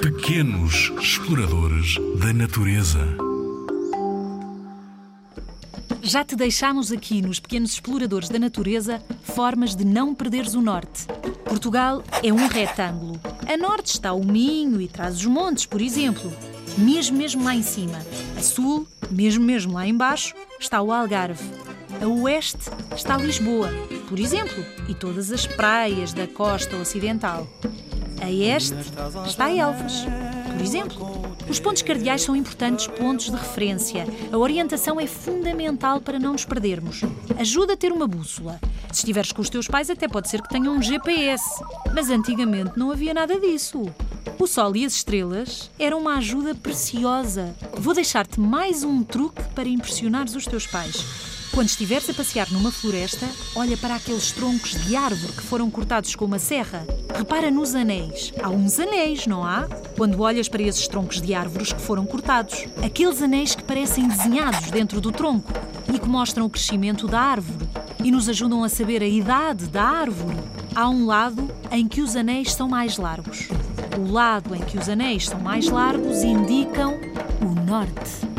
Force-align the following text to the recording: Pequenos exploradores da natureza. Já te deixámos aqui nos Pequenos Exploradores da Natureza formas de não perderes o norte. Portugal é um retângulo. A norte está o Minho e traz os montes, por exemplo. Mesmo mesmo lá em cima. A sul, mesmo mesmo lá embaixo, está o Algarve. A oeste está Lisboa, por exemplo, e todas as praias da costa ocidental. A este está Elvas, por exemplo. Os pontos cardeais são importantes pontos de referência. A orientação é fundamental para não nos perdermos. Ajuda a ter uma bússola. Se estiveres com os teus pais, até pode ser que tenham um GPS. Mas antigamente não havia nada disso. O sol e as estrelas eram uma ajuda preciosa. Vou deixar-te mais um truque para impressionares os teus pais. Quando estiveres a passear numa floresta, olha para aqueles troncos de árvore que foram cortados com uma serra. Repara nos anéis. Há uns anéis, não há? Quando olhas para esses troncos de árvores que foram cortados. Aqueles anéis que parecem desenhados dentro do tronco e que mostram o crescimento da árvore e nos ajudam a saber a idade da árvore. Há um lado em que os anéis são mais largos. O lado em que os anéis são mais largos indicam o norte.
Pequenos 0.00 0.92
exploradores 1.00 1.96
da 2.18 2.32
natureza. 2.32 3.00
Já 6.02 6.24
te 6.24 6.34
deixámos 6.34 6.90
aqui 6.90 7.20
nos 7.20 7.38
Pequenos 7.38 7.72
Exploradores 7.72 8.28
da 8.28 8.38
Natureza 8.38 9.02
formas 9.22 9.76
de 9.76 9.84
não 9.84 10.14
perderes 10.14 10.54
o 10.54 10.60
norte. 10.60 11.06
Portugal 11.44 12.02
é 12.22 12.32
um 12.32 12.46
retângulo. 12.46 13.20
A 13.46 13.56
norte 13.56 13.86
está 13.86 14.12
o 14.12 14.24
Minho 14.24 14.80
e 14.80 14.88
traz 14.88 15.16
os 15.16 15.26
montes, 15.26 15.66
por 15.66 15.80
exemplo. 15.80 16.32
Mesmo 16.78 17.16
mesmo 17.16 17.44
lá 17.44 17.54
em 17.54 17.62
cima. 17.62 17.98
A 18.36 18.40
sul, 18.42 18.86
mesmo 19.10 19.44
mesmo 19.44 19.74
lá 19.74 19.86
embaixo, 19.86 20.34
está 20.58 20.80
o 20.80 20.92
Algarve. 20.92 21.44
A 22.02 22.06
oeste 22.06 22.70
está 22.96 23.16
Lisboa, 23.16 23.70
por 24.08 24.18
exemplo, 24.18 24.64
e 24.88 24.94
todas 24.94 25.30
as 25.30 25.46
praias 25.46 26.12
da 26.12 26.26
costa 26.26 26.76
ocidental. 26.76 27.46
A 28.20 28.30
este 28.30 28.74
está 29.26 29.50
Elvas, 29.50 30.04
por 30.52 30.60
exemplo. 30.60 31.24
Os 31.48 31.60
pontos 31.60 31.82
cardeais 31.82 32.22
são 32.22 32.34
importantes 32.34 32.86
pontos 32.86 33.26
de 33.26 33.36
referência. 33.36 34.06
A 34.32 34.38
orientação 34.38 34.98
é 34.98 35.06
fundamental 35.06 36.00
para 36.00 36.18
não 36.18 36.32
nos 36.32 36.44
perdermos. 36.44 37.02
Ajuda 37.38 37.74
a 37.74 37.76
ter 37.76 37.92
uma 37.92 38.06
bússola. 38.06 38.58
Se 38.90 39.00
estiveres 39.00 39.32
com 39.32 39.42
os 39.42 39.50
teus 39.50 39.68
pais, 39.68 39.90
até 39.90 40.08
pode 40.08 40.28
ser 40.28 40.40
que 40.40 40.48
tenham 40.48 40.74
um 40.74 40.82
GPS. 40.82 41.44
Mas 41.94 42.08
antigamente 42.08 42.78
não 42.78 42.90
havia 42.90 43.12
nada 43.12 43.38
disso. 43.38 43.82
O 44.38 44.46
sol 44.46 44.74
e 44.74 44.84
as 44.84 44.94
estrelas 44.94 45.70
eram 45.78 46.00
uma 46.00 46.16
ajuda 46.16 46.54
preciosa. 46.54 47.54
Vou 47.78 47.94
deixar-te 47.94 48.40
mais 48.40 48.82
um 48.82 49.02
truque 49.02 49.42
para 49.54 49.68
impressionares 49.68 50.34
os 50.34 50.46
teus 50.46 50.66
pais. 50.66 51.33
Quando 51.54 51.68
estiveres 51.68 52.10
a 52.10 52.14
passear 52.14 52.50
numa 52.50 52.72
floresta, 52.72 53.28
olha 53.54 53.76
para 53.76 53.94
aqueles 53.94 54.32
troncos 54.32 54.72
de 54.72 54.96
árvore 54.96 55.32
que 55.32 55.42
foram 55.42 55.70
cortados 55.70 56.16
com 56.16 56.24
uma 56.24 56.40
serra. 56.40 56.84
Repara 57.16 57.48
nos 57.48 57.76
anéis. 57.76 58.32
Há 58.42 58.50
uns 58.50 58.80
anéis, 58.80 59.24
não 59.28 59.44
há? 59.44 59.68
Quando 59.96 60.20
olhas 60.20 60.48
para 60.48 60.62
esses 60.64 60.88
troncos 60.88 61.22
de 61.22 61.32
árvores 61.32 61.72
que 61.72 61.80
foram 61.80 62.04
cortados. 62.04 62.66
Aqueles 62.84 63.22
anéis 63.22 63.54
que 63.54 63.62
parecem 63.62 64.08
desenhados 64.08 64.68
dentro 64.72 65.00
do 65.00 65.12
tronco 65.12 65.52
e 65.94 65.96
que 65.96 66.08
mostram 66.08 66.44
o 66.44 66.50
crescimento 66.50 67.06
da 67.06 67.20
árvore 67.20 67.68
e 68.02 68.10
nos 68.10 68.28
ajudam 68.28 68.64
a 68.64 68.68
saber 68.68 69.00
a 69.00 69.06
idade 69.06 69.66
da 69.66 69.84
árvore. 69.84 70.36
Há 70.74 70.88
um 70.88 71.06
lado 71.06 71.48
em 71.70 71.86
que 71.86 72.00
os 72.00 72.16
anéis 72.16 72.52
são 72.52 72.68
mais 72.68 72.98
largos. 72.98 73.48
O 73.96 74.10
lado 74.10 74.56
em 74.56 74.60
que 74.60 74.76
os 74.76 74.88
anéis 74.88 75.26
são 75.26 75.38
mais 75.38 75.68
largos 75.68 76.24
indicam 76.24 76.98
o 77.40 77.54
norte. 77.64 78.33